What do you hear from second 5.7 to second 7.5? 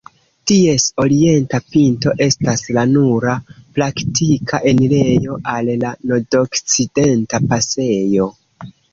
la Nordokcidenta